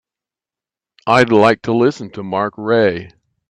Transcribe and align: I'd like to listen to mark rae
I'd 1.05 1.31
like 1.31 1.61
to 1.61 1.75
listen 1.77 2.09
to 2.13 2.23
mark 2.23 2.55
rae 2.57 3.09